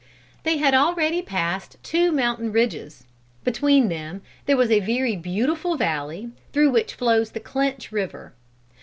[0.41, 3.05] They had already passed two mountain ridges.
[3.43, 8.33] Between them there was a very beautiful valley, through which flows the Clinch River.